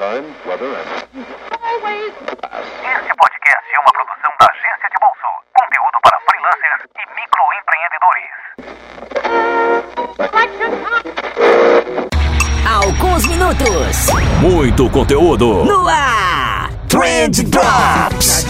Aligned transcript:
time, 0.00 0.24
weather, 0.48 0.72
and 0.80 0.88
Always. 1.60 2.14
Este 2.16 3.12
podcast 3.20 3.66
é 3.68 3.78
uma 3.80 3.92
produção 3.92 4.32
da 4.40 4.46
Agência 4.48 4.88
de 4.88 4.96
Bolso. 4.98 5.28
Conteúdo 5.60 6.00
para 6.00 6.16
freelancers 6.24 6.88
e 6.96 7.02
microempreendedores. 7.20 8.32
Alguns 12.64 13.22
minutos 13.26 14.08
Muito 14.40 14.88
conteúdo. 14.88 15.64
no 15.66 15.86
ar. 15.86 16.70
Trend 16.88 17.42
Drops. 17.50 18.46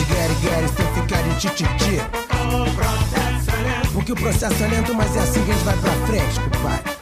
Porque 3.92 4.12
o 4.12 4.14
processo 4.14 4.62
é 4.62 4.68
lento, 4.68 4.94
mas 4.94 5.16
é 5.16 5.18
assim 5.18 5.44
que 5.44 5.50
a 5.50 5.54
gente 5.54 5.64
vai 5.64 5.76
pra 5.78 5.90
frente, 6.06 6.38
compadre. 6.40 6.99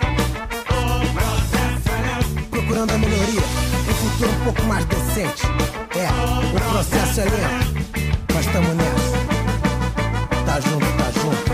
Procurando 2.69 2.93
a 2.93 2.99
melhoria, 2.99 3.41
um 3.41 3.95
futuro 3.95 4.31
um 4.31 4.45
pouco 4.45 4.63
mais 4.65 4.85
decente. 4.85 5.47
É, 5.97 6.07
o 6.45 6.53
processo 6.53 7.21
é 7.23 7.25
lento, 7.25 7.73
mas 8.35 8.45
tamo 8.45 8.75
nessa. 8.75 9.17
Tá 10.45 10.61
junto, 10.61 10.85
tá 10.99 11.11
junto. 11.13 11.49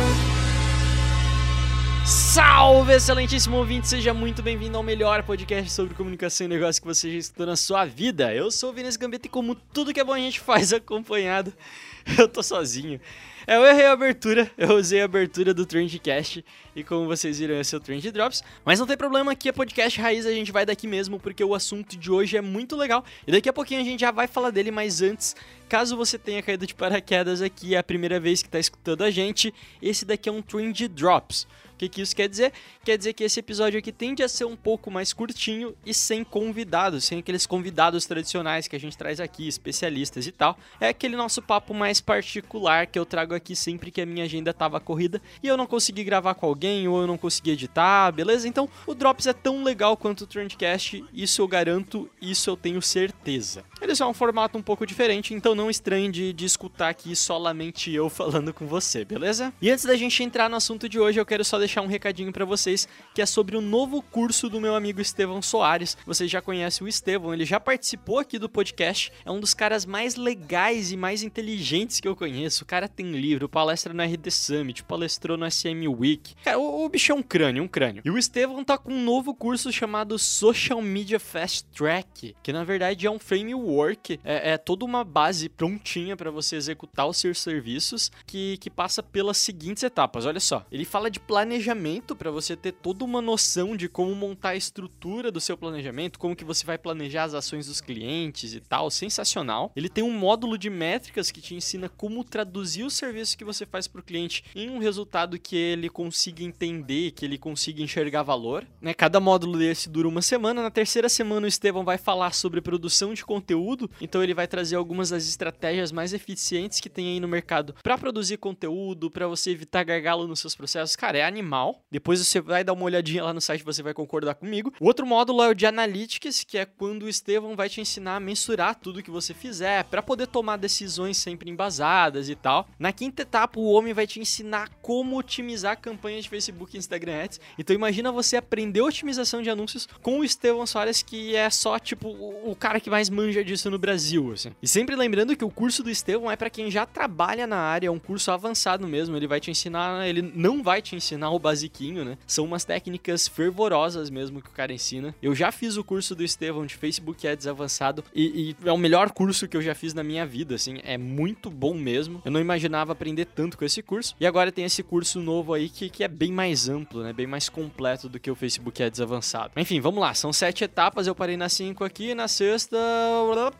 Salve, 2.04 2.94
excelentíssimo 2.94 3.58
ouvinte! 3.58 3.86
Seja 3.86 4.12
muito 4.12 4.42
bem-vindo 4.42 4.76
ao 4.76 4.82
melhor 4.82 5.22
podcast 5.22 5.70
sobre 5.70 5.94
comunicação 5.94 6.46
e 6.46 6.48
negócio 6.48 6.82
que 6.82 6.88
você 6.88 7.08
já 7.12 7.18
escutou 7.18 7.46
na 7.46 7.54
sua 7.54 7.84
vida. 7.84 8.34
Eu 8.34 8.50
sou 8.50 8.70
o 8.70 8.72
Vinícius 8.72 8.96
Gambetta 8.96 9.28
e 9.28 9.30
como 9.30 9.54
tudo 9.54 9.94
que 9.94 10.00
é 10.00 10.04
bom 10.04 10.14
a 10.14 10.18
gente 10.18 10.40
faz 10.40 10.72
acompanhado, 10.72 11.52
eu 12.18 12.26
tô 12.26 12.42
sozinho. 12.42 13.00
É, 13.46 13.56
Eu 13.56 13.64
errei 13.64 13.86
a 13.86 13.92
abertura, 13.92 14.50
eu 14.58 14.74
usei 14.74 15.00
a 15.00 15.04
abertura 15.04 15.54
do 15.54 15.64
Trendcast 15.64 16.44
e 16.74 16.82
como 16.82 17.06
vocês 17.06 17.38
viram 17.38 17.54
esse 17.60 17.74
é 17.74 17.78
o 17.78 17.80
Trend 17.80 18.10
Drops. 18.10 18.42
Mas 18.64 18.80
não 18.80 18.86
tem 18.86 18.96
problema, 18.96 19.32
aqui 19.32 19.48
é 19.48 19.52
podcast 19.52 20.00
raiz, 20.00 20.26
a 20.26 20.32
gente 20.32 20.52
vai 20.52 20.66
daqui 20.66 20.86
mesmo 20.86 21.18
porque 21.18 21.42
o 21.44 21.54
assunto 21.54 21.96
de 21.96 22.10
hoje 22.10 22.36
é 22.36 22.40
muito 22.40 22.76
legal. 22.76 23.04
E 23.26 23.32
daqui 23.32 23.48
a 23.48 23.52
pouquinho 23.52 23.80
a 23.80 23.84
gente 23.84 24.00
já 24.00 24.10
vai 24.10 24.26
falar 24.26 24.50
dele, 24.50 24.70
mas 24.70 25.02
antes, 25.02 25.36
caso 25.68 25.96
você 25.96 26.18
tenha 26.18 26.42
caído 26.42 26.66
de 26.66 26.74
paraquedas 26.74 27.42
aqui, 27.42 27.74
é 27.74 27.78
a 27.78 27.82
primeira 27.82 28.18
vez 28.18 28.42
que 28.42 28.48
tá 28.48 28.58
escutando 28.58 29.02
a 29.02 29.10
gente, 29.10 29.52
esse 29.80 30.04
daqui 30.04 30.28
é 30.28 30.32
um 30.32 30.42
Trend 30.42 30.88
Drops. 30.88 31.46
O 31.74 31.76
que, 31.76 31.88
que 31.88 32.00
isso 32.00 32.14
quer 32.14 32.28
dizer? 32.28 32.52
Quer 32.84 32.96
dizer 32.96 33.12
que 33.14 33.24
esse 33.24 33.40
episódio 33.40 33.78
aqui 33.80 33.90
tende 33.90 34.22
a 34.22 34.28
ser 34.28 34.44
um 34.44 34.54
pouco 34.54 34.92
mais 34.92 35.12
curtinho 35.12 35.74
e 35.84 35.92
sem 35.92 36.22
convidados, 36.22 37.04
sem 37.04 37.18
aqueles 37.18 37.46
convidados 37.46 38.06
tradicionais 38.06 38.68
que 38.68 38.76
a 38.76 38.78
gente 38.78 38.96
traz 38.96 39.18
aqui, 39.18 39.48
especialistas 39.48 40.24
e 40.28 40.30
tal. 40.30 40.56
É 40.80 40.88
aquele 40.88 41.16
nosso 41.16 41.42
papo 41.42 41.74
mais 41.74 42.00
particular 42.00 42.86
que 42.86 42.96
eu 42.96 43.04
trago 43.04 43.34
aqui 43.34 43.56
sempre 43.56 43.90
que 43.90 44.00
a 44.00 44.06
minha 44.06 44.24
agenda 44.24 44.54
tava 44.54 44.78
corrida 44.78 45.20
e 45.42 45.48
eu 45.48 45.56
não 45.56 45.66
consegui 45.66 46.04
gravar 46.04 46.34
com 46.34 46.46
alguém 46.46 46.63
ou 46.88 47.00
eu 47.00 47.06
não 47.06 47.18
consegui 47.18 47.50
editar, 47.50 48.10
beleza? 48.12 48.48
Então 48.48 48.68
o 48.86 48.94
Drops 48.94 49.26
é 49.26 49.32
tão 49.32 49.62
legal 49.62 49.96
quanto 49.96 50.22
o 50.22 50.26
Trendcast, 50.26 51.04
isso 51.12 51.42
eu 51.42 51.48
garanto, 51.48 52.08
isso 52.20 52.48
eu 52.48 52.56
tenho 52.56 52.80
certeza. 52.80 53.64
Ele 53.80 53.94
só 53.94 54.06
é 54.06 54.08
um 54.08 54.14
formato 54.14 54.56
um 54.56 54.62
pouco 54.62 54.86
diferente, 54.86 55.34
então 55.34 55.54
não 55.54 55.68
estranhe 55.68 56.10
de, 56.10 56.32
de 56.32 56.44
escutar 56.44 56.88
aqui 56.88 57.14
solamente 57.14 57.92
eu 57.92 58.08
falando 58.10 58.52
com 58.52 58.66
você, 58.66 59.04
beleza? 59.04 59.52
E 59.60 59.70
antes 59.70 59.84
da 59.84 59.96
gente 59.96 60.22
entrar 60.22 60.48
no 60.48 60.56
assunto 60.56 60.88
de 60.88 60.98
hoje, 60.98 61.20
eu 61.20 61.26
quero 61.26 61.44
só 61.44 61.58
deixar 61.58 61.82
um 61.82 61.86
recadinho 61.86 62.32
pra 62.32 62.44
vocês, 62.44 62.88
que 63.14 63.20
é 63.20 63.26
sobre 63.26 63.56
o 63.56 63.60
novo 63.60 64.00
curso 64.00 64.48
do 64.48 64.60
meu 64.60 64.74
amigo 64.74 65.00
Estevão 65.00 65.42
Soares. 65.42 65.96
Vocês 66.06 66.30
já 66.30 66.40
conhecem 66.40 66.84
o 66.84 66.88
Estevão, 66.88 67.34
ele 67.34 67.44
já 67.44 67.60
participou 67.60 68.18
aqui 68.18 68.38
do 68.38 68.48
podcast, 68.48 69.12
é 69.24 69.30
um 69.30 69.40
dos 69.40 69.54
caras 69.54 69.84
mais 69.84 70.16
legais 70.16 70.92
e 70.92 70.96
mais 70.96 71.22
inteligentes 71.22 72.00
que 72.00 72.08
eu 72.08 72.16
conheço. 72.16 72.64
O 72.64 72.66
cara 72.66 72.88
tem 72.88 73.12
livro, 73.12 73.48
palestra 73.48 73.92
no 73.92 74.02
RD 74.02 74.30
Summit, 74.30 74.82
palestrou 74.84 75.36
no 75.36 75.50
SM 75.50 75.86
Week. 75.88 76.34
Cara, 76.42 76.53
o, 76.56 76.84
o 76.84 76.88
bicho 76.88 77.12
é 77.12 77.14
um 77.14 77.22
crânio, 77.22 77.62
um 77.62 77.68
crânio. 77.68 78.02
E 78.04 78.10
o 78.10 78.18
Estevão 78.18 78.64
tá 78.64 78.78
com 78.78 78.92
um 78.92 79.02
novo 79.02 79.34
curso 79.34 79.72
chamado 79.72 80.18
Social 80.18 80.80
Media 80.80 81.18
Fast 81.18 81.66
Track, 81.72 82.36
que 82.42 82.52
na 82.52 82.64
verdade 82.64 83.06
é 83.06 83.10
um 83.10 83.18
framework, 83.18 84.20
é, 84.24 84.52
é 84.52 84.58
toda 84.58 84.84
uma 84.84 85.04
base 85.04 85.48
prontinha 85.48 86.16
para 86.16 86.30
você 86.30 86.56
executar 86.56 87.06
os 87.06 87.16
seus 87.16 87.40
serviços, 87.40 88.10
que, 88.26 88.56
que 88.58 88.70
passa 88.70 89.02
pelas 89.02 89.38
seguintes 89.38 89.82
etapas. 89.82 90.26
Olha 90.26 90.40
só, 90.40 90.64
ele 90.70 90.84
fala 90.84 91.10
de 91.10 91.20
planejamento 91.20 92.14
para 92.14 92.30
você 92.30 92.56
ter 92.56 92.72
toda 92.72 93.04
uma 93.04 93.20
noção 93.20 93.76
de 93.76 93.88
como 93.88 94.14
montar 94.14 94.50
a 94.50 94.56
estrutura 94.56 95.30
do 95.30 95.40
seu 95.40 95.56
planejamento, 95.56 96.18
como 96.18 96.36
que 96.36 96.44
você 96.44 96.64
vai 96.64 96.78
planejar 96.78 97.24
as 97.24 97.34
ações 97.34 97.66
dos 97.66 97.80
clientes 97.80 98.54
e 98.54 98.60
tal, 98.60 98.90
sensacional. 98.90 99.72
Ele 99.74 99.88
tem 99.88 100.04
um 100.04 100.12
módulo 100.12 100.56
de 100.56 100.70
métricas 100.70 101.30
que 101.30 101.40
te 101.40 101.54
ensina 101.54 101.88
como 101.88 102.22
traduzir 102.22 102.84
o 102.84 102.90
serviço 102.90 103.36
que 103.36 103.44
você 103.44 103.66
faz 103.66 103.88
para 103.88 104.00
o 104.00 104.04
cliente 104.04 104.44
em 104.54 104.70
um 104.70 104.78
resultado 104.78 105.38
que 105.38 105.56
ele 105.56 105.88
consiga 105.88 106.43
entender, 106.44 107.12
que 107.12 107.24
ele 107.24 107.38
consiga 107.38 107.82
enxergar 107.82 108.22
valor. 108.22 108.66
Né? 108.80 108.94
Cada 108.94 109.20
módulo 109.20 109.58
desse 109.58 109.88
dura 109.88 110.08
uma 110.08 110.22
semana. 110.22 110.62
Na 110.62 110.70
terceira 110.70 111.08
semana 111.08 111.46
o 111.46 111.48
Estevão 111.48 111.84
vai 111.84 111.98
falar 111.98 112.32
sobre 112.32 112.60
produção 112.60 113.14
de 113.14 113.24
conteúdo, 113.24 113.90
então 114.00 114.22
ele 114.22 114.34
vai 114.34 114.46
trazer 114.46 114.76
algumas 114.76 115.10
das 115.10 115.26
estratégias 115.28 115.90
mais 115.90 116.12
eficientes 116.12 116.80
que 116.80 116.88
tem 116.88 117.08
aí 117.08 117.20
no 117.20 117.28
mercado 117.28 117.74
para 117.82 117.98
produzir 117.98 118.36
conteúdo, 118.36 119.10
para 119.10 119.26
você 119.26 119.50
evitar 119.50 119.84
gargalo 119.84 120.26
nos 120.26 120.40
seus 120.40 120.54
processos. 120.54 120.96
Cara, 120.96 121.18
é 121.18 121.24
animal. 121.24 121.80
Depois 121.90 122.20
você 122.20 122.40
vai 122.40 122.64
dar 122.64 122.72
uma 122.72 122.84
olhadinha 122.84 123.24
lá 123.24 123.32
no 123.32 123.40
site, 123.40 123.64
você 123.64 123.82
vai 123.82 123.94
concordar 123.94 124.34
comigo. 124.34 124.72
O 124.80 124.86
outro 124.86 125.06
módulo 125.06 125.42
é 125.42 125.48
o 125.48 125.54
de 125.54 125.66
Analytics, 125.66 126.44
que 126.44 126.58
é 126.58 126.64
quando 126.64 127.04
o 127.04 127.08
Estevão 127.08 127.56
vai 127.56 127.68
te 127.68 127.80
ensinar 127.80 128.16
a 128.16 128.20
mensurar 128.20 128.74
tudo 128.74 129.02
que 129.02 129.10
você 129.10 129.32
fizer, 129.32 129.84
para 129.84 130.02
poder 130.02 130.26
tomar 130.26 130.56
decisões 130.56 131.16
sempre 131.16 131.50
embasadas 131.50 132.28
e 132.28 132.34
tal. 132.34 132.68
Na 132.78 132.92
quinta 132.92 133.22
etapa, 133.22 133.58
o 133.58 133.70
homem 133.70 133.92
vai 133.92 134.06
te 134.06 134.20
ensinar 134.20 134.68
como 134.82 135.18
otimizar 135.18 135.80
campanhas 135.80 136.24
de 136.24 136.30
Facebook 136.34 136.74
e 136.74 136.78
Instagram 136.78 137.24
Ads. 137.24 137.40
Então 137.56 137.74
imagina 137.74 138.10
você 138.10 138.36
aprender 138.36 138.80
otimização 138.80 139.40
de 139.40 139.48
anúncios 139.48 139.88
com 140.02 140.20
o 140.20 140.24
Estevão 140.24 140.66
Soares, 140.66 141.02
que 141.02 141.36
é 141.36 141.48
só 141.48 141.78
tipo 141.78 142.08
o 142.08 142.56
cara 142.58 142.80
que 142.80 142.90
mais 142.90 143.08
manja 143.08 143.44
disso 143.44 143.70
no 143.70 143.78
Brasil, 143.78 144.32
assim. 144.32 144.50
E 144.60 144.66
sempre 144.66 144.96
lembrando 144.96 145.36
que 145.36 145.44
o 145.44 145.50
curso 145.50 145.82
do 145.82 145.90
Estevão 145.90 146.30
é 146.30 146.36
para 146.36 146.50
quem 146.50 146.70
já 146.70 146.84
trabalha 146.84 147.46
na 147.46 147.58
área, 147.58 147.86
é 147.86 147.90
um 147.90 147.98
curso 147.98 148.30
avançado 148.32 148.86
mesmo. 148.88 149.16
Ele 149.16 149.28
vai 149.28 149.40
te 149.40 149.50
ensinar, 149.50 150.08
ele 150.08 150.22
não 150.22 150.62
vai 150.62 150.82
te 150.82 150.96
ensinar 150.96 151.30
o 151.30 151.38
basiquinho, 151.38 152.04
né? 152.04 152.18
São 152.26 152.44
umas 152.44 152.64
técnicas 152.64 153.28
fervorosas 153.28 154.10
mesmo 154.10 154.42
que 154.42 154.48
o 154.48 154.52
cara 154.52 154.72
ensina. 154.72 155.14
Eu 155.22 155.34
já 155.34 155.52
fiz 155.52 155.76
o 155.76 155.84
curso 155.84 156.14
do 156.14 156.24
Estevão 156.24 156.66
de 156.66 156.74
Facebook 156.74 157.26
Ads 157.26 157.46
avançado 157.46 158.02
e, 158.14 158.56
e 158.64 158.68
é 158.68 158.72
o 158.72 158.78
melhor 158.78 159.12
curso 159.12 159.46
que 159.46 159.56
eu 159.56 159.62
já 159.62 159.74
fiz 159.74 159.94
na 159.94 160.02
minha 160.02 160.26
vida, 160.26 160.54
assim. 160.56 160.80
É 160.82 160.98
muito 160.98 161.48
bom 161.48 161.74
mesmo. 161.74 162.20
Eu 162.24 162.32
não 162.32 162.40
imaginava 162.40 162.92
aprender 162.92 163.26
tanto 163.26 163.56
com 163.56 163.64
esse 163.64 163.82
curso. 163.82 164.16
E 164.18 164.26
agora 164.26 164.50
tem 164.50 164.64
esse 164.64 164.82
curso 164.82 165.20
novo 165.20 165.52
aí 165.52 165.68
que, 165.68 165.88
que 165.88 166.02
é 166.02 166.08
bem 166.08 166.23
mais 166.32 166.68
amplo, 166.68 167.02
né? 167.02 167.12
Bem 167.12 167.26
mais 167.26 167.48
completo 167.48 168.08
do 168.08 168.18
que 168.20 168.30
o 168.30 168.34
Facebook 168.34 168.82
Ads 168.82 169.00
avançado. 169.00 169.52
Enfim, 169.56 169.80
vamos 169.80 170.00
lá. 170.00 170.14
São 170.14 170.32
sete 170.32 170.64
etapas. 170.64 171.06
Eu 171.06 171.14
parei 171.14 171.36
na 171.36 171.48
cinco 171.48 171.84
aqui. 171.84 172.14
Na 172.14 172.28
sexta, 172.28 172.76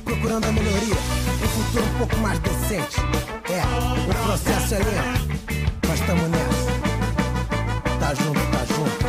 Procurando 0.03 0.45
a 0.45 0.51
melhoria, 0.51 0.95
um 0.95 1.47
futuro 1.47 1.85
um 1.85 1.97
pouco 1.99 2.17
mais 2.17 2.39
decente. 2.39 2.95
É, 3.51 3.61
o 4.09 4.25
processo 4.25 4.73
é 4.73 4.77
lento, 4.79 5.87
mas 5.87 5.99
tamo 6.07 6.27
nessa. 6.27 6.78
Tá 8.09 8.15
junto, 8.15 8.39
tá 8.51 8.65
junto. 8.65 9.05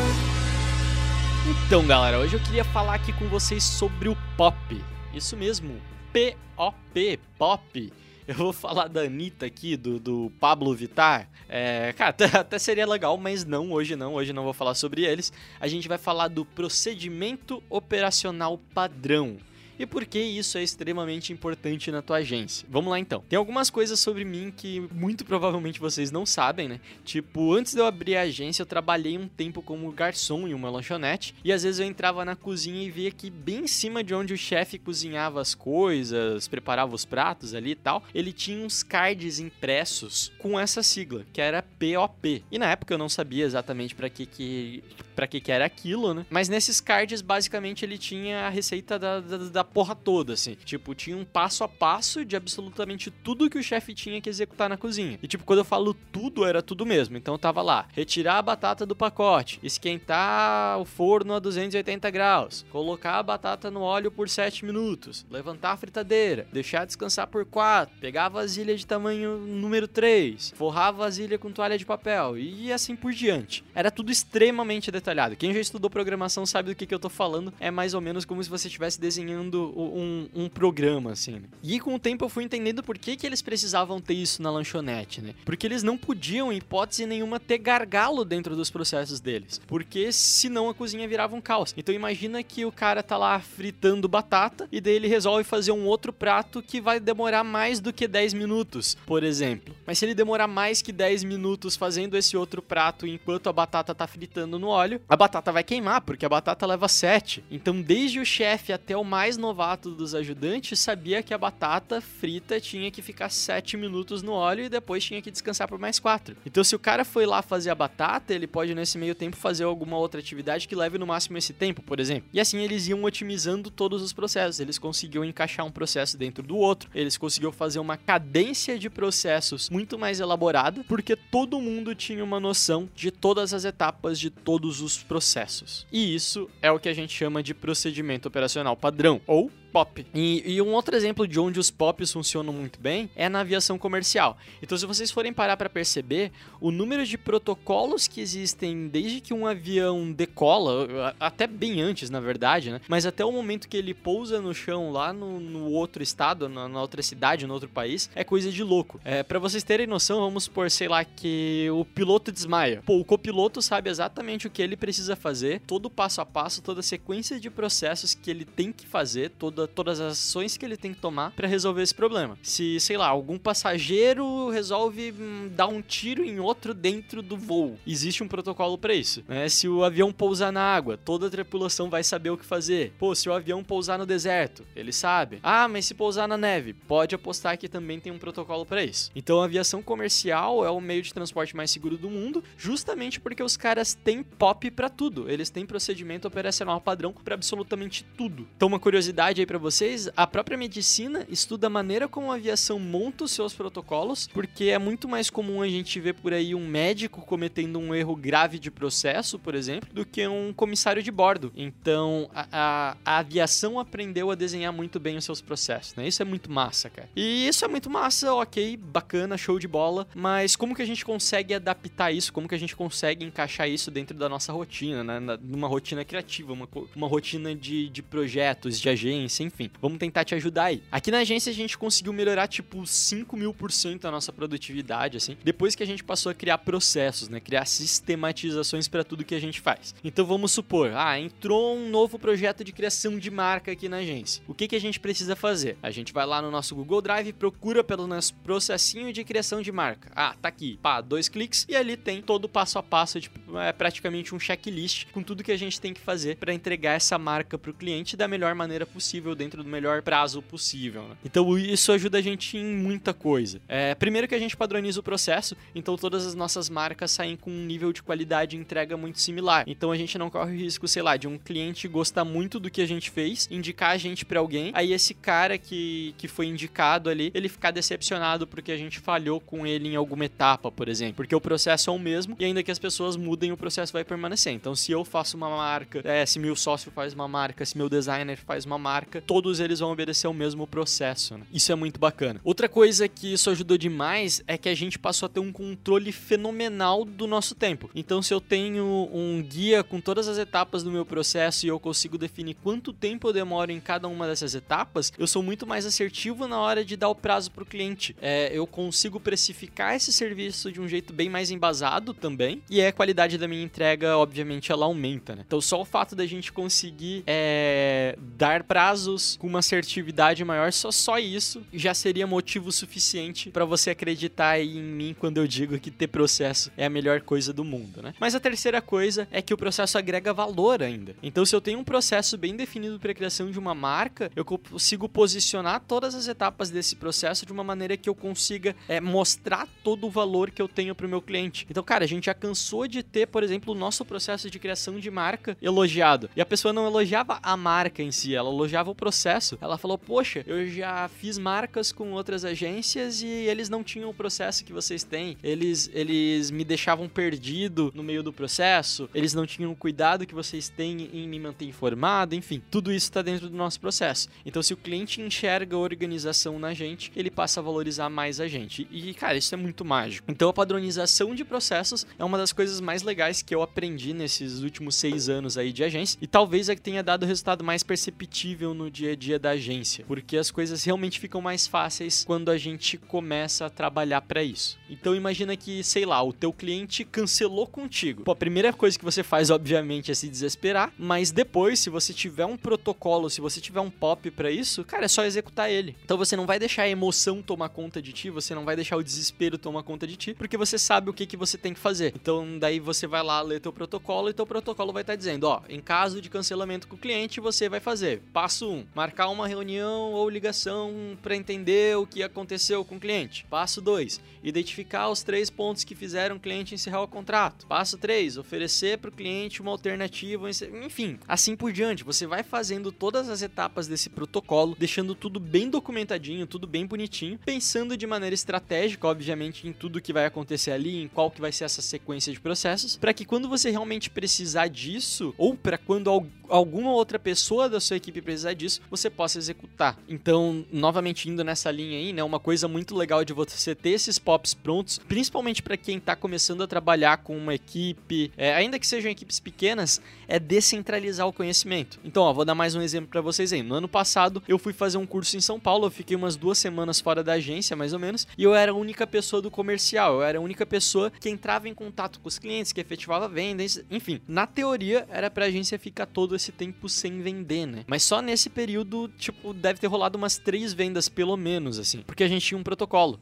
Então, 1.66 1.86
galera, 1.86 2.18
hoje 2.18 2.36
eu 2.36 2.40
queria 2.40 2.64
falar 2.64 2.92
aqui 2.92 3.14
com 3.14 3.26
vocês 3.28 3.64
sobre 3.64 4.10
o 4.10 4.16
pop. 4.36 4.84
Isso 5.14 5.38
mesmo, 5.38 5.80
P-O-P, 6.12 7.18
pop. 7.38 7.92
Eu 8.28 8.34
vou 8.34 8.52
falar 8.52 8.88
da 8.88 9.00
Anitta 9.00 9.46
aqui, 9.46 9.74
do, 9.74 9.98
do 9.98 10.30
Pablo 10.38 10.74
Vittar. 10.74 11.30
É, 11.48 11.94
cara, 11.96 12.10
até, 12.10 12.24
até 12.26 12.58
seria 12.58 12.86
legal, 12.86 13.16
mas 13.16 13.42
não, 13.42 13.72
hoje 13.72 13.96
não. 13.96 14.16
Hoje 14.16 14.34
não 14.34 14.44
vou 14.44 14.52
falar 14.52 14.74
sobre 14.74 15.02
eles. 15.02 15.32
A 15.58 15.66
gente 15.66 15.88
vai 15.88 15.96
falar 15.96 16.28
do 16.28 16.44
procedimento 16.44 17.62
operacional 17.70 18.58
padrão. 18.74 19.38
E 19.80 19.86
por 19.86 20.04
que 20.04 20.18
isso 20.18 20.58
é 20.58 20.62
extremamente 20.62 21.32
importante 21.32 21.90
na 21.90 22.02
tua 22.02 22.18
agência? 22.18 22.68
Vamos 22.70 22.90
lá 22.90 22.98
então. 22.98 23.24
Tem 23.26 23.38
algumas 23.38 23.70
coisas 23.70 23.98
sobre 23.98 24.26
mim 24.26 24.52
que 24.54 24.86
muito 24.92 25.24
provavelmente 25.24 25.80
vocês 25.80 26.10
não 26.10 26.26
sabem, 26.26 26.68
né? 26.68 26.80
Tipo, 27.02 27.54
antes 27.54 27.72
de 27.72 27.80
eu 27.80 27.86
abrir 27.86 28.14
a 28.14 28.20
agência, 28.20 28.60
eu 28.60 28.66
trabalhei 28.66 29.16
um 29.16 29.26
tempo 29.26 29.62
como 29.62 29.90
garçom 29.90 30.46
em 30.46 30.52
uma 30.52 30.68
lanchonete 30.68 31.34
e 31.42 31.50
às 31.50 31.62
vezes 31.62 31.80
eu 31.80 31.86
entrava 31.86 32.26
na 32.26 32.36
cozinha 32.36 32.82
e 32.82 32.90
via 32.90 33.10
que 33.10 33.30
bem 33.30 33.60
em 33.60 33.66
cima 33.66 34.04
de 34.04 34.14
onde 34.14 34.34
o 34.34 34.36
chefe 34.36 34.78
cozinhava 34.78 35.40
as 35.40 35.54
coisas, 35.54 36.46
preparava 36.46 36.94
os 36.94 37.06
pratos 37.06 37.54
ali 37.54 37.70
e 37.70 37.74
tal, 37.74 38.04
ele 38.14 38.34
tinha 38.34 38.62
uns 38.62 38.82
cards 38.82 39.38
impressos 39.38 40.30
com 40.38 40.60
essa 40.60 40.82
sigla, 40.82 41.24
que 41.32 41.40
era 41.40 41.62
POP. 41.62 42.44
E 42.52 42.58
na 42.58 42.70
época 42.70 42.92
eu 42.92 42.98
não 42.98 43.08
sabia 43.08 43.46
exatamente 43.46 43.94
para 43.94 44.10
que 44.10 44.26
que 44.26 44.84
para 45.16 45.26
que 45.26 45.40
que 45.40 45.52
era 45.52 45.64
aquilo, 45.64 46.14
né? 46.14 46.26
Mas 46.30 46.48
nesses 46.48 46.80
cards 46.80 47.20
basicamente 47.22 47.84
ele 47.84 47.96
tinha 47.98 48.46
a 48.46 48.48
receita 48.50 48.98
da, 48.98 49.20
da, 49.20 49.36
da 49.36 49.69
porra 49.72 49.94
toda, 49.94 50.34
assim. 50.34 50.56
Tipo, 50.64 50.94
tinha 50.94 51.16
um 51.16 51.24
passo 51.24 51.64
a 51.64 51.68
passo 51.68 52.24
de 52.24 52.36
absolutamente 52.36 53.10
tudo 53.10 53.48
que 53.50 53.58
o 53.58 53.62
chefe 53.62 53.94
tinha 53.94 54.20
que 54.20 54.28
executar 54.28 54.68
na 54.68 54.76
cozinha. 54.76 55.18
E, 55.22 55.26
tipo, 55.26 55.44
quando 55.44 55.60
eu 55.60 55.64
falo 55.64 55.94
tudo, 55.94 56.44
era 56.44 56.62
tudo 56.62 56.84
mesmo. 56.86 57.16
Então 57.16 57.38
tava 57.38 57.62
lá: 57.62 57.86
retirar 57.92 58.38
a 58.38 58.42
batata 58.42 58.84
do 58.84 58.96
pacote, 58.96 59.58
esquentar 59.62 60.78
o 60.78 60.84
forno 60.84 61.34
a 61.34 61.38
280 61.38 62.10
graus, 62.10 62.64
colocar 62.70 63.18
a 63.18 63.22
batata 63.22 63.70
no 63.70 63.80
óleo 63.80 64.10
por 64.10 64.28
7 64.28 64.64
minutos, 64.64 65.26
levantar 65.30 65.72
a 65.72 65.76
fritadeira, 65.76 66.46
deixar 66.52 66.84
descansar 66.84 67.26
por 67.26 67.44
4, 67.44 67.94
pegar 68.00 68.26
a 68.26 68.28
vasilha 68.28 68.76
de 68.76 68.86
tamanho 68.86 69.38
número 69.38 69.86
3, 69.86 70.52
forrar 70.56 70.88
a 70.88 70.92
vasilha 70.92 71.38
com 71.38 71.52
toalha 71.52 71.78
de 71.78 71.86
papel 71.86 72.38
e 72.38 72.72
assim 72.72 72.96
por 72.96 73.12
diante. 73.12 73.64
Era 73.74 73.90
tudo 73.90 74.10
extremamente 74.10 74.90
detalhado. 74.90 75.36
Quem 75.36 75.52
já 75.52 75.60
estudou 75.60 75.90
programação 75.90 76.44
sabe 76.46 76.70
do 76.70 76.76
que, 76.76 76.86
que 76.86 76.94
eu 76.94 76.98
tô 76.98 77.08
falando. 77.08 77.52
É 77.60 77.70
mais 77.70 77.94
ou 77.94 78.00
menos 78.00 78.24
como 78.24 78.42
se 78.42 78.50
você 78.50 78.68
estivesse 78.68 79.00
desenhando 79.00 79.59
um, 79.60 80.28
um 80.34 80.48
programa, 80.48 81.12
assim. 81.12 81.32
Né? 81.32 81.42
E 81.62 81.80
com 81.80 81.94
o 81.94 81.98
tempo 81.98 82.24
eu 82.24 82.28
fui 82.28 82.44
entendendo 82.44 82.82
por 82.82 82.98
que, 82.98 83.16
que 83.16 83.26
eles 83.26 83.42
precisavam 83.42 84.00
ter 84.00 84.14
isso 84.14 84.42
na 84.42 84.50
lanchonete, 84.50 85.20
né? 85.20 85.34
Porque 85.44 85.66
eles 85.66 85.82
não 85.82 85.96
podiam, 85.96 86.52
em 86.52 86.56
hipótese 86.56 87.06
nenhuma, 87.06 87.38
ter 87.38 87.58
gargalo 87.58 88.24
dentro 88.24 88.56
dos 88.56 88.70
processos 88.70 89.20
deles. 89.20 89.60
Porque 89.66 90.12
senão 90.12 90.68
a 90.68 90.74
cozinha 90.74 91.06
virava 91.08 91.34
um 91.34 91.40
caos. 91.40 91.74
Então 91.76 91.94
imagina 91.94 92.42
que 92.42 92.64
o 92.64 92.72
cara 92.72 93.02
tá 93.02 93.16
lá 93.16 93.38
fritando 93.40 94.08
batata 94.08 94.68
e 94.72 94.80
daí 94.80 94.94
ele 94.94 95.08
resolve 95.08 95.44
fazer 95.44 95.72
um 95.72 95.86
outro 95.86 96.12
prato 96.12 96.62
que 96.62 96.80
vai 96.80 97.00
demorar 97.00 97.44
mais 97.44 97.80
do 97.80 97.92
que 97.92 98.06
10 98.06 98.34
minutos, 98.34 98.96
por 99.06 99.22
exemplo. 99.22 99.74
Mas 99.86 99.98
se 99.98 100.04
ele 100.04 100.14
demorar 100.14 100.46
mais 100.46 100.82
que 100.82 100.92
10 100.92 101.24
minutos 101.24 101.76
fazendo 101.76 102.16
esse 102.16 102.36
outro 102.36 102.62
prato 102.62 103.06
enquanto 103.06 103.48
a 103.48 103.52
batata 103.52 103.94
tá 103.94 104.06
fritando 104.06 104.58
no 104.58 104.68
óleo, 104.68 105.00
a 105.08 105.16
batata 105.16 105.52
vai 105.52 105.64
queimar, 105.64 106.00
porque 106.00 106.24
a 106.24 106.28
batata 106.28 106.66
leva 106.66 106.88
7. 106.88 107.44
Então, 107.50 107.80
desde 107.80 108.20
o 108.20 108.24
chefe 108.24 108.72
até 108.72 108.96
o 108.96 109.04
mais 109.04 109.36
novato 109.50 109.90
dos 109.90 110.14
ajudantes 110.14 110.78
sabia 110.78 111.24
que 111.24 111.34
a 111.34 111.38
batata 111.38 112.00
frita 112.00 112.60
tinha 112.60 112.88
que 112.88 113.02
ficar 113.02 113.28
7 113.28 113.76
minutos 113.76 114.22
no 114.22 114.30
óleo 114.30 114.64
e 114.64 114.68
depois 114.68 115.02
tinha 115.02 115.20
que 115.20 115.28
descansar 115.28 115.66
por 115.66 115.76
mais 115.76 115.98
4. 115.98 116.36
Então, 116.46 116.62
se 116.62 116.76
o 116.76 116.78
cara 116.78 117.04
foi 117.04 117.26
lá 117.26 117.42
fazer 117.42 117.68
a 117.70 117.74
batata, 117.74 118.32
ele 118.32 118.46
pode 118.46 118.72
nesse 118.76 118.96
meio 118.96 119.12
tempo 119.12 119.36
fazer 119.36 119.64
alguma 119.64 119.98
outra 119.98 120.20
atividade 120.20 120.68
que 120.68 120.76
leve 120.76 120.98
no 120.98 121.06
máximo 121.06 121.36
esse 121.36 121.52
tempo, 121.52 121.82
por 121.82 121.98
exemplo. 121.98 122.30
E 122.32 122.38
assim 122.38 122.58
eles 122.58 122.86
iam 122.86 123.02
otimizando 123.02 123.72
todos 123.72 124.02
os 124.02 124.12
processos. 124.12 124.60
Eles 124.60 124.78
conseguiam 124.78 125.24
encaixar 125.24 125.66
um 125.66 125.72
processo 125.72 126.16
dentro 126.16 126.44
do 126.44 126.56
outro, 126.56 126.88
eles 126.94 127.18
conseguiam 127.18 127.50
fazer 127.50 127.80
uma 127.80 127.96
cadência 127.96 128.78
de 128.78 128.88
processos 128.88 129.68
muito 129.68 129.98
mais 129.98 130.20
elaborada, 130.20 130.84
porque 130.86 131.16
todo 131.16 131.60
mundo 131.60 131.92
tinha 131.92 132.22
uma 132.22 132.38
noção 132.38 132.88
de 132.94 133.10
todas 133.10 133.52
as 133.52 133.64
etapas 133.64 134.20
de 134.20 134.30
todos 134.30 134.80
os 134.80 135.02
processos. 135.02 135.86
E 135.90 136.14
isso 136.14 136.48
é 136.62 136.70
o 136.70 136.78
que 136.78 136.88
a 136.88 136.94
gente 136.94 137.12
chama 137.12 137.42
de 137.42 137.52
procedimento 137.52 138.28
operacional 138.28 138.76
padrão, 138.76 139.20
ou 139.30 139.48
POP. 139.70 140.06
E, 140.14 140.42
e, 140.54 140.62
um 140.62 140.72
outro 140.72 140.96
exemplo 140.96 141.26
de 141.26 141.38
onde 141.38 141.60
os 141.60 141.70
POPs 141.70 142.12
funcionam 142.12 142.52
muito 142.52 142.80
bem 142.80 143.10
é 143.14 143.28
na 143.28 143.40
aviação 143.40 143.78
comercial. 143.78 144.36
Então, 144.62 144.76
se 144.76 144.86
vocês 144.86 145.10
forem 145.10 145.32
parar 145.32 145.56
para 145.56 145.70
perceber, 145.70 146.32
o 146.60 146.70
número 146.70 147.06
de 147.06 147.16
protocolos 147.16 148.08
que 148.08 148.20
existem 148.20 148.88
desde 148.88 149.20
que 149.20 149.32
um 149.32 149.46
avião 149.46 150.12
decola, 150.12 151.14
até 151.18 151.46
bem 151.46 151.80
antes, 151.80 152.10
na 152.10 152.20
verdade, 152.20 152.70
né? 152.70 152.80
Mas 152.88 153.06
até 153.06 153.24
o 153.24 153.32
momento 153.32 153.68
que 153.68 153.76
ele 153.76 153.94
pousa 153.94 154.40
no 154.40 154.52
chão 154.54 154.90
lá 154.90 155.12
no, 155.12 155.38
no 155.38 155.70
outro 155.70 156.02
estado, 156.02 156.48
na, 156.48 156.68
na, 156.68 156.80
outra 156.80 157.02
cidade, 157.02 157.46
no 157.46 157.54
outro 157.54 157.68
país, 157.68 158.10
é 158.14 158.24
coisa 158.24 158.50
de 158.50 158.62
louco. 158.62 159.00
É, 159.04 159.22
para 159.22 159.38
vocês 159.38 159.62
terem 159.62 159.86
noção, 159.86 160.20
vamos 160.20 160.44
supor, 160.44 160.70
sei 160.70 160.88
lá, 160.88 161.04
que 161.04 161.68
o 161.72 161.84
piloto 161.84 162.32
desmaia. 162.32 162.82
Pô, 162.84 162.98
o 162.98 163.04
copiloto 163.04 163.62
sabe 163.62 163.90
exatamente 163.90 164.46
o 164.46 164.50
que 164.50 164.62
ele 164.62 164.76
precisa 164.76 165.14
fazer, 165.14 165.60
todo 165.66 165.86
o 165.86 165.90
passo 165.90 166.20
a 166.20 166.26
passo, 166.26 166.62
toda 166.62 166.80
a 166.80 166.82
sequência 166.82 167.38
de 167.38 167.50
processos 167.50 168.14
que 168.14 168.30
ele 168.30 168.44
tem 168.44 168.72
que 168.72 168.86
fazer, 168.86 169.30
toda 169.30 169.59
toda, 169.60 169.68
todas 169.68 170.00
as 170.00 170.12
ações 170.12 170.56
que 170.56 170.64
ele 170.64 170.76
tem 170.76 170.94
que 170.94 171.00
tomar 171.00 171.32
para 171.32 171.48
resolver 171.48 171.82
esse 171.82 171.94
problema. 171.94 172.38
Se, 172.42 172.78
sei 172.80 172.96
lá, 172.96 173.08
algum 173.08 173.38
passageiro 173.38 174.48
resolve 174.50 175.12
hum, 175.18 175.50
dar 175.54 175.66
um 175.66 175.82
tiro 175.82 176.24
em 176.24 176.38
outro 176.38 176.72
dentro 176.72 177.22
do 177.22 177.36
voo, 177.36 177.78
existe 177.86 178.22
um 178.22 178.28
protocolo 178.28 178.78
para 178.78 178.94
isso. 178.94 179.24
Né? 179.26 179.48
Se 179.48 179.68
o 179.68 179.84
avião 179.84 180.12
pousar 180.12 180.52
na 180.52 180.62
água, 180.62 180.96
toda 180.96 181.26
a 181.26 181.30
tripulação 181.30 181.90
vai 181.90 182.04
saber 182.04 182.30
o 182.30 182.36
que 182.36 182.44
fazer. 182.44 182.92
Pô, 182.98 183.14
se 183.14 183.28
o 183.28 183.32
avião 183.32 183.62
pousar 183.62 183.98
no 183.98 184.06
deserto, 184.06 184.64
ele 184.74 184.92
sabe. 184.92 185.40
Ah, 185.42 185.68
mas 185.68 185.86
se 185.86 185.94
pousar 185.94 186.28
na 186.28 186.36
neve, 186.36 186.72
pode 186.72 187.14
apostar 187.14 187.58
que 187.58 187.68
também 187.68 188.00
tem 188.00 188.12
um 188.12 188.18
protocolo 188.18 188.64
para 188.64 188.84
isso. 188.84 189.10
Então 189.14 189.40
a 189.40 189.44
aviação 189.44 189.82
comercial 189.82 190.64
é 190.64 190.70
o 190.70 190.80
meio 190.80 191.02
de 191.02 191.12
transporte 191.12 191.56
mais 191.56 191.70
seguro 191.70 191.96
do 191.96 192.10
mundo, 192.10 192.42
justamente 192.56 193.20
porque 193.20 193.42
os 193.42 193.56
caras 193.56 193.94
têm 193.94 194.22
POP 194.22 194.70
para 194.70 194.88
tudo. 194.88 195.28
Eles 195.28 195.50
têm 195.50 195.66
procedimento 195.66 196.28
operacional 196.28 196.80
padrão 196.80 197.12
para 197.12 197.34
absolutamente 197.34 198.04
tudo. 198.16 198.46
Então 198.56 198.68
uma 198.68 198.78
curiosidade 198.78 199.40
aí 199.40 199.46
para 199.50 199.58
vocês, 199.58 200.08
a 200.16 200.28
própria 200.28 200.56
medicina 200.56 201.26
estuda 201.28 201.66
a 201.66 201.70
maneira 201.70 202.06
como 202.06 202.30
a 202.30 202.36
aviação 202.36 202.78
monta 202.78 203.24
os 203.24 203.32
seus 203.32 203.52
protocolos, 203.52 204.28
porque 204.28 204.66
é 204.66 204.78
muito 204.78 205.08
mais 205.08 205.28
comum 205.28 205.60
a 205.60 205.66
gente 205.66 205.98
ver 205.98 206.14
por 206.14 206.32
aí 206.32 206.54
um 206.54 206.64
médico 206.64 207.20
cometendo 207.22 207.76
um 207.76 207.92
erro 207.92 208.14
grave 208.14 208.60
de 208.60 208.70
processo, 208.70 209.40
por 209.40 209.56
exemplo, 209.56 209.92
do 209.92 210.06
que 210.06 210.24
um 210.24 210.52
comissário 210.52 211.02
de 211.02 211.10
bordo. 211.10 211.50
Então, 211.56 212.30
a, 212.32 212.46
a, 212.52 212.96
a 213.04 213.18
aviação 213.18 213.80
aprendeu 213.80 214.30
a 214.30 214.36
desenhar 214.36 214.72
muito 214.72 215.00
bem 215.00 215.16
os 215.16 215.24
seus 215.24 215.40
processos, 215.40 215.96
né? 215.96 216.06
Isso 216.06 216.22
é 216.22 216.24
muito 216.24 216.48
massa, 216.48 216.88
cara. 216.88 217.08
E 217.16 217.48
isso 217.48 217.64
é 217.64 217.68
muito 217.68 217.90
massa, 217.90 218.32
ok, 218.32 218.76
bacana, 218.76 219.36
show 219.36 219.58
de 219.58 219.66
bola, 219.66 220.06
mas 220.14 220.54
como 220.54 220.76
que 220.76 220.82
a 220.82 220.86
gente 220.86 221.04
consegue 221.04 221.54
adaptar 221.54 222.12
isso? 222.12 222.32
Como 222.32 222.46
que 222.46 222.54
a 222.54 222.58
gente 222.58 222.76
consegue 222.76 223.24
encaixar 223.24 223.68
isso 223.68 223.90
dentro 223.90 224.16
da 224.16 224.28
nossa 224.28 224.52
rotina, 224.52 225.02
né? 225.02 225.38
Numa 225.42 225.66
rotina 225.66 226.04
criativa, 226.04 226.52
uma, 226.52 226.68
uma 226.94 227.08
rotina 227.08 227.52
de, 227.52 227.88
de 227.88 228.00
projetos, 228.00 228.78
de 228.78 228.88
agência, 228.88 229.39
enfim. 229.44 229.70
Vamos 229.80 229.98
tentar 229.98 230.24
te 230.24 230.34
ajudar 230.34 230.64
aí. 230.64 230.82
Aqui 230.90 231.10
na 231.10 231.18
agência 231.18 231.50
a 231.50 231.54
gente 231.54 231.76
conseguiu 231.76 232.12
melhorar 232.12 232.46
tipo 232.48 232.86
5 232.86 233.36
mil 233.36 233.54
por 233.54 233.72
cento 233.72 234.06
a 234.06 234.10
nossa 234.10 234.32
produtividade, 234.32 235.16
assim, 235.16 235.36
depois 235.42 235.74
que 235.74 235.82
a 235.82 235.86
gente 235.86 236.04
passou 236.04 236.30
a 236.30 236.34
criar 236.34 236.58
processos, 236.58 237.28
né? 237.28 237.40
Criar 237.40 237.64
sistematizações 237.66 238.88
para 238.88 239.04
tudo 239.04 239.24
que 239.24 239.34
a 239.34 239.40
gente 239.40 239.60
faz. 239.60 239.94
Então 240.04 240.24
vamos 240.24 240.52
supor, 240.52 240.92
ah, 240.94 241.18
entrou 241.18 241.76
um 241.76 241.88
novo 241.88 242.18
projeto 242.18 242.64
de 242.64 242.72
criação 242.72 243.18
de 243.18 243.30
marca 243.30 243.72
aqui 243.72 243.88
na 243.88 243.98
agência. 243.98 244.42
O 244.46 244.54
que, 244.54 244.68
que 244.68 244.76
a 244.76 244.80
gente 244.80 245.00
precisa 245.00 245.34
fazer? 245.36 245.76
A 245.82 245.90
gente 245.90 246.12
vai 246.12 246.26
lá 246.26 246.40
no 246.42 246.50
nosso 246.50 246.74
Google 246.74 247.02
Drive, 247.02 247.32
procura 247.32 247.82
pelo 247.82 248.06
nosso 248.06 248.34
processinho 248.34 249.12
de 249.12 249.24
criação 249.24 249.62
de 249.62 249.72
marca. 249.72 250.10
Ah, 250.14 250.34
tá 250.40 250.48
aqui, 250.48 250.78
pá, 250.82 251.00
dois 251.00 251.28
cliques 251.28 251.66
e 251.68 251.76
ali 251.76 251.96
tem 251.96 252.22
todo 252.22 252.44
o 252.44 252.48
passo 252.48 252.78
a 252.78 252.82
passo, 252.82 253.20
de, 253.20 253.30
é 253.64 253.72
praticamente 253.72 254.34
um 254.34 254.38
checklist 254.38 255.06
com 255.12 255.22
tudo 255.22 255.44
que 255.44 255.52
a 255.52 255.56
gente 255.56 255.80
tem 255.80 255.94
que 255.94 256.00
fazer 256.00 256.36
para 256.36 256.52
entregar 256.52 256.94
essa 256.94 257.18
marca 257.18 257.58
para 257.58 257.70
o 257.70 257.74
cliente 257.74 258.16
da 258.16 258.28
melhor 258.28 258.54
maneira 258.54 258.86
possível 258.86 259.29
possível 259.30 259.34
dentro 259.34 259.62
do 259.62 259.68
melhor 259.68 260.02
prazo 260.02 260.42
possível. 260.42 261.02
Né? 261.02 261.16
Então 261.24 261.58
isso 261.58 261.92
ajuda 261.92 262.18
a 262.18 262.22
gente 262.22 262.56
em 262.56 262.64
muita 262.64 263.12
coisa. 263.12 263.60
É, 263.68 263.94
primeiro 263.94 264.28
que 264.28 264.34
a 264.34 264.38
gente 264.38 264.56
padroniza 264.56 265.00
o 265.00 265.02
processo, 265.02 265.56
então 265.74 265.96
todas 265.96 266.26
as 266.26 266.34
nossas 266.34 266.68
marcas 266.68 267.10
saem 267.10 267.36
com 267.36 267.50
um 267.50 267.64
nível 267.64 267.92
de 267.92 268.02
qualidade 268.02 268.56
e 268.56 268.58
entrega 268.58 268.96
muito 268.96 269.20
similar. 269.20 269.64
Então 269.66 269.90
a 269.90 269.96
gente 269.96 270.18
não 270.18 270.30
corre 270.30 270.52
o 270.52 270.56
risco, 270.56 270.86
sei 270.88 271.02
lá, 271.02 271.16
de 271.16 271.28
um 271.28 271.38
cliente 271.38 271.88
gostar 271.88 272.24
muito 272.24 272.58
do 272.58 272.70
que 272.70 272.80
a 272.80 272.86
gente 272.86 273.10
fez, 273.10 273.48
indicar 273.50 273.90
a 273.90 273.96
gente 273.96 274.24
para 274.24 274.40
alguém, 274.40 274.70
aí 274.74 274.92
esse 274.92 275.14
cara 275.14 275.58
que, 275.58 276.14
que 276.18 276.28
foi 276.28 276.46
indicado 276.46 277.08
ali, 277.08 277.30
ele 277.34 277.48
ficar 277.48 277.70
decepcionado 277.70 278.46
porque 278.46 278.72
a 278.72 278.76
gente 278.76 278.98
falhou 278.98 279.40
com 279.40 279.66
ele 279.66 279.88
em 279.88 279.96
alguma 279.96 280.24
etapa, 280.24 280.70
por 280.70 280.88
exemplo. 280.88 281.16
Porque 281.16 281.34
o 281.34 281.40
processo 281.40 281.90
é 281.90 281.92
o 281.92 281.98
mesmo 281.98 282.36
e 282.38 282.44
ainda 282.44 282.62
que 282.62 282.70
as 282.70 282.78
pessoas 282.78 283.16
mudem, 283.16 283.52
o 283.52 283.56
processo 283.56 283.92
vai 283.92 284.04
permanecer. 284.04 284.52
Então 284.52 284.74
se 284.74 284.92
eu 284.92 285.04
faço 285.04 285.36
uma 285.36 285.48
marca, 285.48 286.00
é, 286.04 286.24
se 286.24 286.38
meu 286.38 286.56
sócio 286.56 286.90
faz 286.90 287.12
uma 287.12 287.28
marca, 287.28 287.64
se 287.64 287.76
meu 287.76 287.88
designer 287.88 288.36
faz 288.36 288.64
uma 288.64 288.78
marca, 288.78 289.19
todos 289.20 289.60
eles 289.60 289.80
vão 289.80 289.92
obedecer 289.92 290.26
o 290.26 290.34
mesmo 290.34 290.66
processo. 290.66 291.36
Né? 291.36 291.44
Isso 291.52 291.70
é 291.72 291.74
muito 291.74 291.98
bacana. 291.98 292.40
Outra 292.44 292.68
coisa 292.68 293.08
que 293.08 293.32
isso 293.32 293.50
ajudou 293.50 293.76
demais 293.76 294.42
é 294.46 294.56
que 294.56 294.68
a 294.68 294.74
gente 294.74 294.98
passou 294.98 295.26
a 295.26 295.28
ter 295.28 295.40
um 295.40 295.52
controle 295.52 296.12
fenomenal 296.12 297.04
do 297.04 297.26
nosso 297.26 297.54
tempo. 297.54 297.90
Então 297.94 298.22
se 298.22 298.32
eu 298.32 298.40
tenho 298.40 299.08
um 299.12 299.42
guia 299.42 299.82
com 299.82 300.00
todas 300.00 300.28
as 300.28 300.38
etapas 300.38 300.82
do 300.82 300.90
meu 300.90 301.04
processo 301.04 301.66
e 301.66 301.68
eu 301.68 301.78
consigo 301.78 302.16
definir 302.18 302.54
quanto 302.54 302.92
tempo 302.92 303.28
eu 303.28 303.32
demoro 303.32 303.70
em 303.70 303.80
cada 303.80 304.08
uma 304.08 304.26
dessas 304.26 304.54
etapas, 304.54 305.12
eu 305.18 305.26
sou 305.26 305.42
muito 305.42 305.66
mais 305.66 305.86
assertivo 305.86 306.46
na 306.46 306.58
hora 306.58 306.84
de 306.84 306.96
dar 306.96 307.08
o 307.08 307.14
prazo 307.14 307.50
para 307.50 307.62
o 307.62 307.66
cliente. 307.66 308.16
É, 308.20 308.50
eu 308.52 308.66
consigo 308.66 309.18
precificar 309.20 309.94
esse 309.94 310.12
serviço 310.12 310.70
de 310.72 310.80
um 310.80 310.88
jeito 310.88 311.12
bem 311.12 311.28
mais 311.28 311.50
embasado 311.50 312.14
também, 312.14 312.62
e 312.68 312.82
a 312.82 312.92
qualidade 312.92 313.38
da 313.38 313.48
minha 313.48 313.62
entrega, 313.62 314.16
obviamente, 314.16 314.72
ela 314.72 314.86
aumenta. 314.86 315.34
Né? 315.34 315.44
Então, 315.46 315.60
só 315.60 315.80
o 315.80 315.84
fato 315.84 316.14
da 316.14 316.26
gente 316.26 316.52
conseguir 316.52 317.22
é, 317.26 318.16
dar 318.36 318.64
prazos 319.10 319.36
com 319.36 319.46
uma 319.46 319.58
assertividade 319.60 320.44
maior, 320.44 320.72
só, 320.72 320.90
só 320.90 321.18
isso 321.18 321.62
já 321.72 321.94
seria 321.94 322.26
motivo 322.26 322.70
suficiente 322.70 323.50
para 323.50 323.64
você 323.64 323.90
acreditar 323.90 324.60
em 324.60 324.82
mim 324.82 325.16
quando 325.18 325.38
eu 325.38 325.46
digo 325.46 325.78
que 325.78 325.90
ter 325.90 326.06
processo 326.06 326.70
é 326.76 326.86
a 326.86 326.90
melhor 326.90 327.20
coisa 327.20 327.52
do 327.52 327.64
mundo. 327.64 328.02
Né? 328.02 328.14
Mas 328.18 328.34
a 328.34 328.40
terceira 328.40 328.80
coisa 328.80 329.26
é 329.30 329.42
que 329.42 329.54
o 329.54 329.56
processo 329.56 329.98
agrega 329.98 330.32
valor 330.32 330.82
ainda. 330.82 331.14
Então, 331.22 331.44
se 331.44 331.54
eu 331.54 331.60
tenho 331.60 331.78
um 331.78 331.84
processo 331.84 332.36
bem 332.36 332.56
definido 332.56 332.98
para 332.98 333.12
a 333.12 333.14
criação 333.14 333.50
de 333.50 333.58
uma 333.58 333.74
marca, 333.74 334.30
eu 334.36 334.44
consigo 334.44 335.08
posicionar 335.08 335.80
todas 335.86 336.14
as 336.14 336.28
etapas 336.28 336.70
desse 336.70 336.96
processo 336.96 337.46
de 337.46 337.52
uma 337.52 337.64
maneira 337.64 337.96
que 337.96 338.08
eu 338.08 338.14
consiga 338.14 338.74
é, 338.88 339.00
mostrar 339.00 339.68
todo 339.82 340.06
o 340.06 340.10
valor 340.10 340.50
que 340.50 340.62
eu 340.62 340.68
tenho 340.68 340.94
para 340.94 341.06
o 341.06 341.08
meu 341.08 341.22
cliente. 341.22 341.66
Então, 341.70 341.82
cara, 341.82 342.04
a 342.04 342.08
gente 342.08 342.26
já 342.26 342.34
cansou 342.34 342.86
de 342.86 343.02
ter, 343.02 343.26
por 343.26 343.42
exemplo, 343.42 343.74
o 343.74 343.76
nosso 343.76 344.04
processo 344.04 344.50
de 344.50 344.58
criação 344.58 344.98
de 344.98 345.10
marca 345.10 345.56
elogiado. 345.60 346.30
E 346.36 346.40
a 346.40 346.46
pessoa 346.46 346.72
não 346.72 346.86
elogiava 346.86 347.38
a 347.42 347.56
marca 347.56 348.02
em 348.02 348.12
si, 348.20 348.34
ela 348.34 348.50
elogiava 348.50 348.89
o 348.90 348.94
processo. 348.94 349.58
Ela 349.60 349.78
falou: 349.78 349.98
Poxa, 349.98 350.44
eu 350.46 350.68
já 350.68 351.08
fiz 351.08 351.38
marcas 351.38 351.92
com 351.92 352.12
outras 352.12 352.44
agências 352.44 353.22
e 353.22 353.26
eles 353.26 353.68
não 353.68 353.82
tinham 353.82 354.10
o 354.10 354.14
processo 354.14 354.64
que 354.64 354.72
vocês 354.72 355.02
têm. 355.02 355.36
Eles, 355.42 355.90
eles 355.92 356.50
me 356.50 356.64
deixavam 356.64 357.08
perdido 357.08 357.92
no 357.94 358.02
meio 358.02 358.22
do 358.22 358.32
processo, 358.32 359.08
eles 359.14 359.34
não 359.34 359.46
tinham 359.46 359.72
o 359.72 359.76
cuidado 359.76 360.26
que 360.26 360.34
vocês 360.34 360.68
têm 360.68 361.10
em 361.12 361.28
me 361.28 361.38
manter 361.38 361.66
informado, 361.66 362.34
enfim, 362.34 362.62
tudo 362.70 362.92
isso 362.92 363.06
está 363.06 363.22
dentro 363.22 363.48
do 363.48 363.56
nosso 363.56 363.80
processo. 363.80 364.28
Então, 364.44 364.62
se 364.62 364.72
o 364.72 364.76
cliente 364.76 365.20
enxerga 365.20 365.76
a 365.76 365.78
organização 365.78 366.58
na 366.58 366.74
gente, 366.74 367.12
ele 367.16 367.30
passa 367.30 367.60
a 367.60 367.62
valorizar 367.62 368.08
mais 368.08 368.40
a 368.40 368.48
gente. 368.48 368.86
E, 368.90 369.14
cara, 369.14 369.36
isso 369.36 369.54
é 369.54 369.58
muito 369.58 369.84
mágico. 369.84 370.30
Então, 370.30 370.48
a 370.48 370.52
padronização 370.52 371.34
de 371.34 371.44
processos 371.44 372.06
é 372.18 372.24
uma 372.24 372.38
das 372.38 372.52
coisas 372.52 372.80
mais 372.80 373.02
legais 373.02 373.42
que 373.42 373.54
eu 373.54 373.62
aprendi 373.62 374.12
nesses 374.12 374.62
últimos 374.62 374.96
seis 374.96 375.28
anos 375.28 375.56
aí 375.56 375.72
de 375.72 375.84
agência 375.84 376.18
e 376.20 376.26
talvez 376.26 376.68
é 376.68 376.74
que 376.74 376.80
tenha 376.80 377.02
dado 377.02 377.22
o 377.22 377.26
resultado 377.26 377.64
mais 377.64 377.82
perceptível 377.82 378.74
no 378.80 378.90
dia 378.90 379.12
a 379.12 379.16
dia 379.16 379.38
da 379.38 379.50
agência, 379.50 380.04
porque 380.06 380.36
as 380.36 380.50
coisas 380.50 380.82
realmente 380.82 381.20
ficam 381.20 381.40
mais 381.40 381.66
fáceis 381.66 382.24
quando 382.24 382.50
a 382.50 382.56
gente 382.56 382.96
começa 382.96 383.66
a 383.66 383.70
trabalhar 383.70 384.22
para 384.22 384.42
isso. 384.42 384.78
Então, 384.88 385.14
imagina 385.14 385.56
que, 385.56 385.84
sei 385.84 386.06
lá, 386.06 386.22
o 386.22 386.32
teu 386.32 386.52
cliente 386.52 387.04
cancelou 387.04 387.66
contigo. 387.66 388.24
Pô, 388.24 388.32
a 388.32 388.36
primeira 388.36 388.72
coisa 388.72 388.98
que 388.98 389.04
você 389.04 389.22
faz, 389.22 389.50
obviamente, 389.50 390.10
é 390.10 390.14
se 390.14 390.28
desesperar, 390.28 390.92
mas 390.98 391.30
depois, 391.30 391.78
se 391.78 391.90
você 391.90 392.12
tiver 392.12 392.46
um 392.46 392.56
protocolo, 392.56 393.28
se 393.28 393.40
você 393.40 393.60
tiver 393.60 393.80
um 393.80 393.90
pop 393.90 394.30
para 394.30 394.50
isso, 394.50 394.84
cara, 394.84 395.04
é 395.04 395.08
só 395.08 395.24
executar 395.24 395.70
ele. 395.70 395.94
Então 396.04 396.16
você 396.16 396.36
não 396.36 396.46
vai 396.46 396.58
deixar 396.58 396.82
a 396.82 396.88
emoção 396.88 397.42
tomar 397.42 397.68
conta 397.68 398.00
de 398.00 398.12
ti, 398.12 398.30
você 398.30 398.54
não 398.54 398.64
vai 398.64 398.76
deixar 398.76 398.96
o 398.96 399.02
desespero 399.02 399.58
tomar 399.58 399.82
conta 399.82 400.06
de 400.06 400.16
ti, 400.16 400.34
porque 400.34 400.56
você 400.56 400.78
sabe 400.78 401.10
o 401.10 401.12
que, 401.12 401.26
que 401.26 401.36
você 401.36 401.58
tem 401.58 401.74
que 401.74 401.80
fazer. 401.80 402.12
Então 402.14 402.58
daí 402.58 402.80
você 402.80 403.06
vai 403.06 403.22
lá 403.22 403.42
ler 403.42 403.60
teu 403.60 403.72
protocolo 403.72 404.30
e 404.30 404.32
teu 404.32 404.46
protocolo 404.46 404.92
vai 404.92 405.02
estar 405.02 405.12
tá 405.12 405.16
dizendo, 405.16 405.44
ó, 405.44 405.62
em 405.68 405.80
caso 405.80 406.20
de 406.20 406.30
cancelamento 406.30 406.88
com 406.88 406.96
o 406.96 406.98
cliente, 406.98 407.40
você 407.40 407.68
vai 407.68 407.80
fazer 407.80 408.22
passo 408.32 408.69
1, 408.70 408.72
um, 408.72 408.86
marcar 408.94 409.28
uma 409.28 409.48
reunião 409.48 410.12
ou 410.12 410.30
ligação 410.30 411.18
para 411.20 411.36
entender 411.36 411.96
o 411.96 412.06
que 412.06 412.22
aconteceu 412.22 412.84
com 412.84 412.96
o 412.96 413.00
cliente. 413.00 413.44
Passo 413.50 413.80
2, 413.80 414.20
identificar 414.42 415.08
os 415.08 415.22
três 415.22 415.50
pontos 415.50 415.84
que 415.84 415.94
fizeram 415.94 416.36
o 416.36 416.40
cliente 416.40 416.74
encerrar 416.74 417.02
o 417.02 417.08
contrato. 417.08 417.66
Passo 417.66 417.98
3, 417.98 418.36
oferecer 418.36 418.98
para 418.98 419.10
o 419.10 419.12
cliente 419.12 419.60
uma 419.60 419.70
alternativa, 419.70 420.48
enfim, 420.48 421.18
assim 421.26 421.56
por 421.56 421.72
diante. 421.72 422.04
Você 422.04 422.26
vai 422.26 422.42
fazendo 422.42 422.92
todas 422.92 423.28
as 423.28 423.42
etapas 423.42 423.86
desse 423.86 424.08
protocolo, 424.08 424.76
deixando 424.78 425.14
tudo 425.14 425.40
bem 425.40 425.68
documentadinho, 425.68 426.46
tudo 426.46 426.66
bem 426.66 426.86
bonitinho, 426.86 427.38
pensando 427.44 427.96
de 427.96 428.06
maneira 428.06 428.34
estratégica, 428.34 429.06
obviamente, 429.06 429.66
em 429.66 429.72
tudo 429.72 430.00
que 430.00 430.12
vai 430.12 430.26
acontecer 430.26 430.70
ali, 430.70 431.02
em 431.02 431.08
qual 431.08 431.30
que 431.30 431.40
vai 431.40 431.52
ser 431.52 431.64
essa 431.64 431.82
sequência 431.82 432.32
de 432.32 432.40
processos, 432.40 432.96
para 432.96 433.12
que 433.12 433.24
quando 433.24 433.48
você 433.48 433.70
realmente 433.70 434.10
precisar 434.10 434.68
disso, 434.68 435.34
ou 435.36 435.56
para 435.56 435.78
quando 435.78 436.08
alguma 436.48 436.92
outra 436.92 437.18
pessoa 437.18 437.68
da 437.68 437.80
sua 437.80 437.96
equipe 437.96 438.20
precisar 438.20 438.54
disso, 438.60 438.80
você 438.90 439.10
possa 439.10 439.38
executar. 439.38 439.98
Então, 440.08 440.64
novamente 440.72 441.28
indo 441.28 441.42
nessa 441.42 441.70
linha 441.70 441.98
aí, 441.98 442.12
né, 442.12 442.22
uma 442.22 442.38
coisa 442.38 442.68
muito 442.68 442.94
legal 442.94 443.24
de 443.24 443.32
você 443.32 443.74
ter 443.74 443.90
esses 443.90 444.18
pops 444.18 444.54
prontos, 444.54 444.98
principalmente 444.98 445.62
para 445.62 445.76
quem 445.76 445.96
está 445.96 446.14
começando 446.14 446.62
a 446.62 446.66
trabalhar 446.66 447.18
com 447.18 447.36
uma 447.36 447.54
equipe, 447.54 448.30
é, 448.36 448.54
ainda 448.54 448.78
que 448.78 448.86
sejam 448.86 449.10
equipes 449.10 449.40
pequenas, 449.40 450.00
é 450.28 450.38
descentralizar 450.38 451.26
o 451.26 451.32
conhecimento. 451.32 451.98
Então, 452.04 452.22
ó, 452.22 452.32
vou 452.32 452.44
dar 452.44 452.54
mais 452.54 452.74
um 452.74 452.82
exemplo 452.82 453.10
para 453.10 453.20
vocês 453.20 453.52
aí. 453.52 453.62
No 453.62 453.74
ano 453.74 453.88
passado, 453.88 454.42
eu 454.46 454.58
fui 454.58 454.72
fazer 454.72 454.98
um 454.98 455.06
curso 455.06 455.36
em 455.36 455.40
São 455.40 455.58
Paulo, 455.58 455.86
eu 455.86 455.90
fiquei 455.90 456.16
umas 456.16 456.36
duas 456.36 456.58
semanas 456.58 457.00
fora 457.00 457.24
da 457.24 457.34
agência, 457.34 457.74
mais 457.74 457.92
ou 457.92 457.98
menos, 457.98 458.26
e 458.36 458.42
eu 458.42 458.54
era 458.54 458.72
a 458.72 458.74
única 458.74 459.06
pessoa 459.06 459.40
do 459.40 459.50
comercial, 459.50 460.16
eu 460.16 460.22
era 460.22 460.38
a 460.38 460.40
única 460.40 460.66
pessoa 460.66 461.10
que 461.10 461.30
entrava 461.30 461.68
em 461.68 461.74
contato 461.74 462.20
com 462.20 462.28
os 462.28 462.38
clientes, 462.38 462.72
que 462.72 462.80
efetivava 462.80 463.28
vendas, 463.28 463.82
enfim. 463.90 464.20
Na 464.28 464.46
teoria, 464.46 465.06
era 465.10 465.30
pra 465.30 465.46
agência 465.46 465.78
ficar 465.78 466.06
todo 466.06 466.36
esse 466.36 466.52
tempo 466.52 466.88
sem 466.88 467.20
vender, 467.20 467.66
né? 467.66 467.84
Mas 467.86 468.02
só 468.02 468.20
nesse 468.20 468.49
período, 468.50 469.08
tipo, 469.18 469.52
deve 469.54 469.80
ter 469.80 469.86
rolado 469.86 470.18
umas 470.18 470.36
três 470.36 470.72
vendas 470.72 471.08
pelo 471.08 471.36
menos, 471.36 471.78
assim, 471.78 472.02
porque 472.02 472.24
a 472.24 472.28
gente 472.28 472.44
tinha 472.44 472.58
um 472.58 472.62
protocolo. 472.62 473.18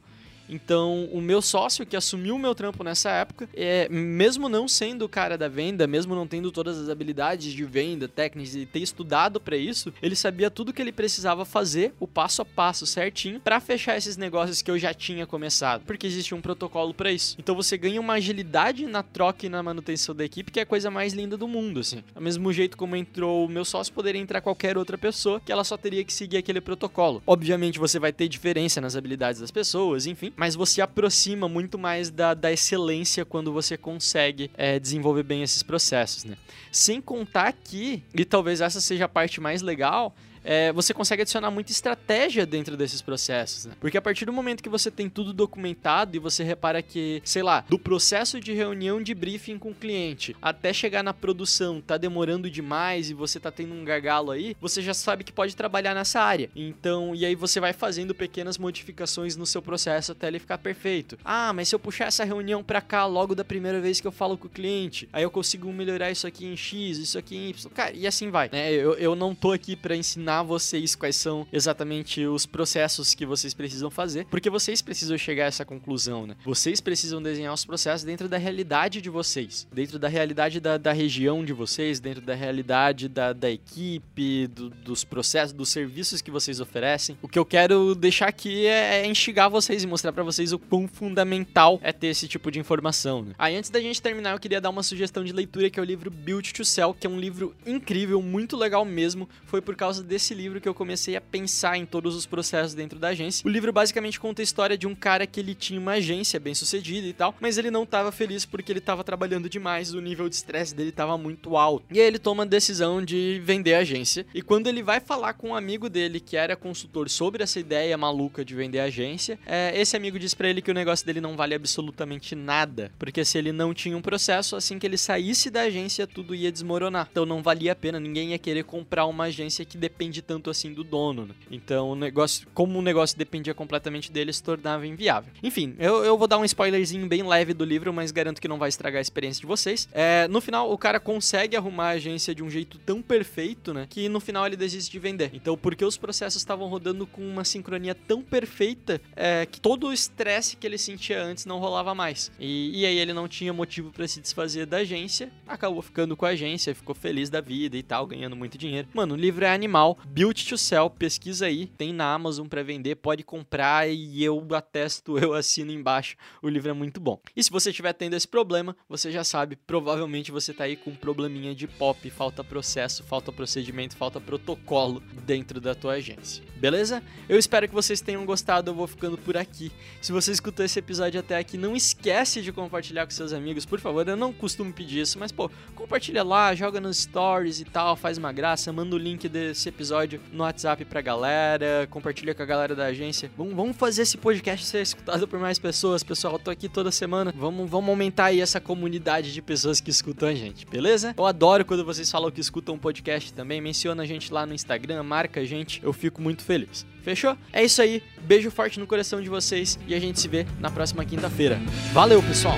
Então, 0.49 1.07
o 1.11 1.21
meu 1.21 1.41
sócio 1.41 1.85
que 1.85 1.95
assumiu 1.95 2.35
o 2.35 2.39
meu 2.39 2.55
trampo 2.55 2.83
nessa 2.83 3.11
época, 3.11 3.47
é, 3.53 3.87
mesmo 3.89 4.49
não 4.49 4.67
sendo 4.67 5.05
o 5.05 5.09
cara 5.09 5.37
da 5.37 5.47
venda, 5.47 5.85
mesmo 5.85 6.15
não 6.15 6.27
tendo 6.27 6.51
todas 6.51 6.77
as 6.77 6.89
habilidades 6.89 7.53
de 7.53 7.63
venda, 7.63 8.07
técnicas 8.07 8.55
e 8.55 8.65
ter 8.65 8.79
estudado 8.79 9.39
para 9.39 9.55
isso, 9.55 9.93
ele 10.01 10.15
sabia 10.15 10.49
tudo 10.49 10.73
que 10.73 10.81
ele 10.81 10.91
precisava 10.91 11.45
fazer, 11.45 11.93
o 11.99 12.07
passo 12.07 12.41
a 12.41 12.45
passo 12.45 12.85
certinho, 12.85 13.39
para 13.39 13.59
fechar 13.59 13.95
esses 13.95 14.17
negócios 14.17 14.61
que 14.61 14.71
eu 14.71 14.79
já 14.79 14.93
tinha 14.93 15.27
começado, 15.27 15.83
porque 15.85 16.07
existe 16.07 16.33
um 16.33 16.41
protocolo 16.41 16.93
para 16.93 17.11
isso. 17.11 17.35
Então, 17.37 17.55
você 17.55 17.77
ganha 17.77 18.01
uma 18.01 18.13
agilidade 18.13 18.85
na 18.87 19.03
troca 19.03 19.45
e 19.45 19.49
na 19.49 19.61
manutenção 19.61 20.15
da 20.15 20.25
equipe, 20.25 20.51
que 20.51 20.59
é 20.59 20.63
a 20.63 20.65
coisa 20.65 20.89
mais 20.89 21.13
linda 21.13 21.37
do 21.37 21.47
mundo, 21.47 21.79
assim. 21.81 22.03
Ao 22.15 22.21
mesmo 22.21 22.51
jeito 22.51 22.75
como 22.75 22.95
entrou 22.95 23.45
o 23.45 23.49
meu 23.49 23.63
sócio, 23.63 23.93
poderia 23.93 24.21
entrar 24.21 24.41
qualquer 24.41 24.77
outra 24.77 24.97
pessoa, 24.97 25.39
que 25.39 25.51
ela 25.51 25.63
só 25.63 25.77
teria 25.77 26.03
que 26.03 26.13
seguir 26.13 26.37
aquele 26.37 26.61
protocolo. 26.61 27.21
Obviamente, 27.27 27.77
você 27.77 27.99
vai 27.99 28.11
ter 28.11 28.27
diferença 28.27 28.81
nas 28.81 28.95
habilidades 28.95 29.41
das 29.41 29.51
pessoas, 29.51 30.07
enfim, 30.07 30.31
mas 30.39 30.55
você 30.55 30.81
aproxima 30.81 31.49
muito 31.49 31.77
mais 31.77 32.09
da, 32.09 32.33
da 32.33 32.49
excelência 32.49 33.25
quando 33.25 33.51
você 33.51 33.75
consegue 33.75 34.49
é, 34.55 34.79
desenvolver 34.79 35.23
bem 35.23 35.43
esses 35.43 35.61
processos, 35.61 36.23
né? 36.23 36.37
Sem 36.71 37.01
contar 37.01 37.51
que, 37.51 38.01
e 38.15 38.23
talvez 38.23 38.61
essa 38.61 38.79
seja 38.79 39.03
a 39.03 39.09
parte 39.09 39.41
mais 39.41 39.61
legal, 39.61 40.15
é, 40.43 40.71
você 40.71 40.93
consegue 40.93 41.21
adicionar 41.21 41.51
muita 41.51 41.71
estratégia 41.71 42.45
dentro 42.45 42.75
desses 42.77 43.01
processos, 43.01 43.65
né? 43.65 43.73
Porque 43.79 43.97
a 43.97 44.01
partir 44.01 44.25
do 44.25 44.33
momento 44.33 44.63
que 44.63 44.69
você 44.69 44.89
tem 44.89 45.09
tudo 45.09 45.33
documentado 45.33 46.15
e 46.15 46.19
você 46.19 46.43
repara 46.43 46.81
que, 46.81 47.21
sei 47.25 47.43
lá, 47.43 47.63
do 47.67 47.77
processo 47.77 48.39
de 48.39 48.53
reunião 48.53 49.01
de 49.01 49.13
briefing 49.13 49.57
com 49.57 49.71
o 49.71 49.75
cliente 49.75 50.35
até 50.41 50.71
chegar 50.73 51.03
na 51.03 51.13
produção 51.13 51.81
tá 51.81 51.97
demorando 51.97 52.49
demais 52.49 53.09
e 53.09 53.13
você 53.13 53.39
tá 53.39 53.51
tendo 53.51 53.73
um 53.73 53.83
gargalo 53.83 54.31
aí, 54.31 54.55
você 54.59 54.81
já 54.81 54.93
sabe 54.93 55.23
que 55.23 55.31
pode 55.31 55.55
trabalhar 55.55 55.93
nessa 55.93 56.21
área. 56.21 56.49
Então, 56.55 57.15
e 57.15 57.25
aí 57.25 57.35
você 57.35 57.59
vai 57.59 57.73
fazendo 57.73 58.15
pequenas 58.15 58.57
modificações 58.57 59.35
no 59.35 59.45
seu 59.45 59.61
processo 59.61 60.11
até 60.11 60.27
ele 60.27 60.39
ficar 60.39 60.57
perfeito. 60.57 61.17
Ah, 61.23 61.51
mas 61.53 61.69
se 61.69 61.75
eu 61.75 61.79
puxar 61.79 62.05
essa 62.05 62.23
reunião 62.23 62.63
para 62.63 62.81
cá 62.81 63.05
logo 63.05 63.35
da 63.35 63.43
primeira 63.43 63.79
vez 63.79 63.99
que 63.99 64.07
eu 64.07 64.11
falo 64.11 64.37
com 64.37 64.47
o 64.47 64.49
cliente, 64.49 65.09
aí 65.11 65.23
eu 65.23 65.31
consigo 65.31 65.71
melhorar 65.71 66.11
isso 66.11 66.27
aqui 66.27 66.45
em 66.45 66.55
X, 66.55 66.97
isso 66.97 67.17
aqui 67.17 67.35
em 67.35 67.49
Y. 67.49 67.71
Cara, 67.73 67.91
e 67.93 68.07
assim 68.07 68.29
vai, 68.29 68.49
né? 68.51 68.71
Eu, 68.71 68.93
eu 68.93 69.15
não 69.15 69.33
tô 69.35 69.51
aqui 69.51 69.75
para 69.75 69.95
ensinar 69.95 70.28
ensinar 70.29 70.43
vocês 70.43 70.95
quais 70.95 71.15
são 71.15 71.45
exatamente 71.51 72.23
os 72.25 72.45
processos 72.45 73.15
que 73.15 73.25
vocês 73.25 73.53
precisam 73.53 73.89
fazer, 73.89 74.25
porque 74.25 74.49
vocês 74.49 74.81
precisam 74.81 75.17
chegar 75.17 75.45
a 75.45 75.47
essa 75.47 75.65
conclusão, 75.65 76.27
né? 76.27 76.35
Vocês 76.45 76.79
precisam 76.79 77.21
desenhar 77.21 77.51
os 77.53 77.65
processos 77.65 78.03
dentro 78.03 78.29
da 78.29 78.37
realidade 78.37 79.01
de 79.01 79.09
vocês, 79.09 79.67
dentro 79.73 79.97
da 79.97 80.07
realidade 80.07 80.59
da, 80.59 80.77
da 80.77 80.91
região 80.93 81.43
de 81.43 81.51
vocês, 81.51 81.99
dentro 81.99 82.21
da 82.21 82.35
realidade 82.35 83.07
da, 83.09 83.33
da 83.33 83.49
equipe, 83.49 84.47
do- 84.47 84.69
dos 84.69 85.03
processos, 85.03 85.51
dos 85.53 85.69
serviços 85.69 86.21
que 86.21 86.29
vocês 86.29 86.59
oferecem. 86.59 87.17
O 87.21 87.27
que 87.27 87.39
eu 87.39 87.45
quero 87.45 87.95
deixar 87.95 88.27
aqui 88.27 88.67
é, 88.67 89.01
é 89.01 89.07
instigar 89.07 89.49
vocês 89.49 89.83
e 89.83 89.87
mostrar 89.87 90.11
pra 90.13 90.23
vocês 90.23 90.53
o 90.53 90.59
quão 90.59 90.87
fundamental 90.87 91.79
é 91.81 91.91
ter 91.91 92.07
esse 92.07 92.27
tipo 92.27 92.51
de 92.51 92.59
informação. 92.59 93.23
Né? 93.23 93.33
Aí, 93.39 93.55
antes 93.55 93.69
da 93.71 93.81
gente 93.81 93.99
terminar, 94.01 94.33
eu 94.33 94.39
queria 94.39 94.61
dar 94.61 94.69
uma 94.69 94.83
sugestão 94.83 95.23
de 95.23 95.33
leitura 95.33 95.69
que 95.69 95.79
é 95.79 95.81
o 95.81 95.85
livro 95.85 96.11
Build 96.11 96.53
to 96.53 96.63
Sell, 96.63 96.93
que 96.93 97.07
é 97.07 97.09
um 97.09 97.19
livro 97.19 97.55
incrível, 97.65 98.21
muito 98.21 98.55
legal 98.55 98.85
mesmo. 98.85 99.27
Foi 99.45 99.61
por 99.61 99.75
causa 99.75 100.03
desse 100.03 100.18
livro 100.33 100.59
que 100.59 100.67
eu 100.67 100.73
comecei 100.73 101.15
a 101.15 101.21
pensar 101.21 101.77
em 101.77 101.85
todos 101.85 102.15
os 102.15 102.25
processos 102.25 102.73
dentro 102.73 102.99
da 102.99 103.09
agência. 103.09 103.47
O 103.47 103.49
livro 103.49 103.71
basicamente 103.71 104.19
conta 104.19 104.41
a 104.41 104.43
história 104.43 104.77
de 104.77 104.87
um 104.87 104.95
cara 104.95 105.25
que 105.25 105.39
ele 105.39 105.55
tinha 105.55 105.79
uma 105.79 105.93
agência 105.93 106.39
bem 106.39 106.53
sucedida 106.53 107.07
e 107.07 107.13
tal, 107.13 107.35
mas 107.39 107.57
ele 107.57 107.71
não 107.71 107.83
estava 107.83 108.11
feliz 108.11 108.45
porque 108.45 108.71
ele 108.71 108.79
estava 108.79 109.03
trabalhando 109.03 109.49
demais, 109.49 109.93
o 109.93 110.01
nível 110.01 110.27
de 110.27 110.35
estresse 110.35 110.73
dele 110.75 110.89
estava 110.89 111.17
muito 111.17 111.57
alto. 111.57 111.85
E 111.91 111.99
aí 111.99 112.07
ele 112.07 112.19
toma 112.19 112.43
a 112.43 112.45
decisão 112.45 113.03
de 113.03 113.41
vender 113.43 113.75
a 113.75 113.79
agência. 113.79 114.25
E 114.33 114.41
quando 114.41 114.67
ele 114.67 114.83
vai 114.83 114.99
falar 114.99 115.33
com 115.33 115.49
um 115.49 115.55
amigo 115.55 115.89
dele 115.89 116.19
que 116.19 116.35
era 116.35 116.55
consultor 116.55 117.09
sobre 117.09 117.43
essa 117.43 117.59
ideia 117.59 117.97
maluca 117.97 118.43
de 118.43 118.55
vender 118.55 118.79
a 118.79 118.85
agência, 118.85 119.39
é, 119.45 119.71
esse 119.79 119.95
amigo 119.95 120.19
diz 120.19 120.33
pra 120.33 120.49
ele 120.49 120.61
que 120.61 120.71
o 120.71 120.73
negócio 120.73 121.05
dele 121.05 121.21
não 121.21 121.35
vale 121.35 121.55
absolutamente 121.55 122.35
nada, 122.35 122.91
porque 122.97 123.23
se 123.23 123.37
ele 123.37 123.51
não 123.51 123.73
tinha 123.73 123.95
um 123.95 124.01
processo, 124.01 124.55
assim 124.55 124.79
que 124.79 124.85
ele 124.85 124.97
saísse 124.97 125.49
da 125.49 125.61
agência, 125.61 126.07
tudo 126.07 126.35
ia 126.35 126.51
desmoronar. 126.51 127.07
Então 127.11 127.25
não 127.25 127.41
valia 127.41 127.71
a 127.71 127.75
pena, 127.75 127.99
ninguém 127.99 128.31
ia 128.31 128.39
querer 128.39 128.63
comprar 128.63 129.05
uma 129.05 129.25
agência 129.25 129.65
que 129.65 129.77
depende 129.77 130.08
tanto 130.21 130.49
assim 130.49 130.73
do 130.73 130.83
dono. 130.83 131.25
né? 131.27 131.35
Então 131.51 131.91
o 131.91 131.95
negócio, 131.95 132.47
como 132.53 132.79
o 132.79 132.81
negócio 132.81 133.17
dependia 133.17 133.53
completamente 133.53 134.11
dele, 134.11 134.33
se 134.33 134.43
tornava 134.43 134.85
inviável. 134.85 135.31
Enfim, 135.43 135.75
eu, 135.79 136.03
eu 136.03 136.17
vou 136.17 136.27
dar 136.27 136.37
um 136.37 136.45
spoilerzinho 136.45 137.07
bem 137.07 137.23
leve 137.23 137.53
do 137.53 137.63
livro, 137.63 137.93
mas 137.93 138.11
garanto 138.11 138.41
que 138.41 138.47
não 138.47 138.57
vai 138.57 138.69
estragar 138.69 138.99
a 138.99 139.01
experiência 139.01 139.41
de 139.41 139.47
vocês. 139.47 139.87
É, 139.93 140.27
no 140.27 140.41
final, 140.41 140.71
o 140.71 140.77
cara 140.77 140.99
consegue 140.99 141.55
arrumar 141.55 141.87
a 141.87 141.91
agência 141.91 142.33
de 142.33 142.43
um 142.43 142.49
jeito 142.49 142.77
tão 142.79 143.01
perfeito, 143.01 143.73
né, 143.73 143.87
que 143.89 144.09
no 144.09 144.19
final 144.19 144.45
ele 144.45 144.55
desiste 144.55 144.91
de 144.91 144.99
vender. 144.99 145.31
Então, 145.33 145.57
porque 145.57 145.85
os 145.85 145.97
processos 145.97 146.41
estavam 146.41 146.67
rodando 146.67 147.05
com 147.05 147.21
uma 147.21 147.43
sincronia 147.43 147.93
tão 147.93 148.21
perfeita, 148.21 149.01
é, 149.15 149.45
que 149.45 149.59
todo 149.59 149.87
o 149.87 149.93
estresse 149.93 150.55
que 150.55 150.65
ele 150.65 150.77
sentia 150.77 151.21
antes 151.21 151.45
não 151.45 151.59
rolava 151.59 151.93
mais. 151.93 152.31
E, 152.39 152.81
e 152.81 152.85
aí 152.85 152.97
ele 152.97 153.13
não 153.13 153.27
tinha 153.27 153.53
motivo 153.53 153.91
pra 153.91 154.07
se 154.07 154.19
desfazer 154.19 154.65
da 154.65 154.77
agência, 154.77 155.31
acabou 155.47 155.81
ficando 155.81 156.15
com 156.15 156.25
a 156.25 156.29
agência, 156.29 156.73
ficou 156.73 156.95
feliz 156.95 157.29
da 157.29 157.41
vida 157.41 157.77
e 157.77 157.83
tal, 157.83 158.07
ganhando 158.07 158.35
muito 158.35 158.57
dinheiro. 158.57 158.87
Mano, 158.93 159.13
o 159.13 159.17
livro 159.17 159.45
é 159.45 159.53
animal, 159.53 159.97
Build 160.07 160.45
to 160.47 160.57
Sell, 160.57 160.89
pesquisa 160.89 161.45
aí, 161.45 161.67
tem 161.67 161.93
na 161.93 162.13
Amazon 162.13 162.47
pra 162.47 162.63
vender, 162.63 162.95
pode 162.95 163.23
comprar 163.23 163.89
e 163.89 164.23
eu 164.23 164.45
atesto, 164.55 165.17
eu 165.19 165.33
assino 165.33 165.71
embaixo. 165.71 166.15
O 166.41 166.49
livro 166.49 166.69
é 166.69 166.73
muito 166.73 166.99
bom. 166.99 167.19
E 167.35 167.43
se 167.43 167.51
você 167.51 167.69
estiver 167.69 167.93
tendo 167.93 168.15
esse 168.15 168.27
problema, 168.27 168.75
você 168.87 169.11
já 169.11 169.23
sabe, 169.23 169.55
provavelmente 169.55 170.31
você 170.31 170.53
tá 170.53 170.63
aí 170.65 170.75
com 170.75 170.91
um 170.91 170.95
probleminha 170.95 171.53
de 171.53 171.67
pop, 171.67 172.09
falta 172.09 172.43
processo, 172.43 173.03
falta 173.03 173.31
procedimento, 173.31 173.95
falta 173.95 174.19
protocolo 174.19 175.01
dentro 175.25 175.61
da 175.61 175.75
tua 175.75 175.93
agência. 175.93 176.43
Beleza? 176.55 177.01
Eu 177.27 177.39
espero 177.39 177.67
que 177.67 177.73
vocês 177.73 178.01
tenham 178.01 178.25
gostado, 178.25 178.71
eu 178.71 178.75
vou 178.75 178.87
ficando 178.87 179.17
por 179.17 179.37
aqui. 179.37 179.71
Se 180.01 180.11
você 180.11 180.31
escutou 180.31 180.65
esse 180.65 180.77
episódio 180.79 181.19
até 181.19 181.37
aqui, 181.37 181.57
não 181.57 181.75
esquece 181.75 182.41
de 182.41 182.51
compartilhar 182.51 183.05
com 183.05 183.11
seus 183.11 183.31
amigos, 183.31 183.65
por 183.65 183.79
favor. 183.79 184.07
Eu 184.07 184.17
não 184.17 184.33
costumo 184.33 184.73
pedir 184.73 185.01
isso, 185.01 185.17
mas 185.17 185.31
pô, 185.31 185.49
compartilha 185.75 186.23
lá, 186.23 186.53
joga 186.53 186.81
nos 186.81 186.97
stories 186.97 187.61
e 187.61 187.65
tal, 187.65 187.95
faz 187.95 188.17
uma 188.17 188.31
graça, 188.31 188.73
manda 188.73 188.95
o 188.95 188.99
link 188.99 189.29
desse 189.29 189.69
episódio 189.89 190.21
no 190.31 190.43
WhatsApp 190.43 190.85
pra 190.85 191.01
galera, 191.01 191.87
compartilha 191.89 192.35
com 192.35 192.43
a 192.43 192.45
galera 192.45 192.75
da 192.75 192.85
agência. 192.85 193.31
Vamos, 193.35 193.55
vamos 193.55 193.75
fazer 193.75 194.03
esse 194.03 194.17
podcast 194.17 194.63
ser 194.63 194.83
escutado 194.83 195.27
por 195.27 195.39
mais 195.39 195.57
pessoas, 195.57 196.03
pessoal. 196.03 196.35
Eu 196.35 196.39
tô 196.39 196.51
aqui 196.51 196.69
toda 196.69 196.91
semana. 196.91 197.33
Vamos, 197.35 197.67
vamos 197.67 197.89
aumentar 197.89 198.25
aí 198.25 198.39
essa 198.39 198.61
comunidade 198.61 199.33
de 199.33 199.41
pessoas 199.41 199.81
que 199.81 199.89
escutam 199.89 200.29
a 200.29 200.33
gente, 200.35 200.63
beleza? 200.67 201.15
Eu 201.17 201.25
adoro 201.25 201.65
quando 201.65 201.83
vocês 201.83 202.09
falam 202.11 202.29
que 202.29 202.39
escutam 202.39 202.75
um 202.75 202.77
podcast 202.77 203.33
também. 203.33 203.59
Menciona 203.59 204.03
a 204.03 204.05
gente 204.05 204.31
lá 204.31 204.45
no 204.45 204.53
Instagram, 204.53 205.01
marca 205.01 205.39
a 205.39 205.45
gente. 205.45 205.81
Eu 205.83 205.91
fico 205.91 206.21
muito 206.21 206.43
feliz. 206.43 206.85
Fechou? 207.01 207.35
É 207.51 207.63
isso 207.63 207.81
aí. 207.81 208.03
Beijo 208.21 208.51
forte 208.51 208.79
no 208.79 208.85
coração 208.85 209.19
de 209.19 209.29
vocês 209.29 209.79
e 209.87 209.95
a 209.95 209.99
gente 209.99 210.19
se 210.19 210.27
vê 210.27 210.45
na 210.59 210.69
próxima 210.69 211.03
quinta-feira. 211.03 211.59
Valeu, 211.93 212.21
pessoal! 212.21 212.57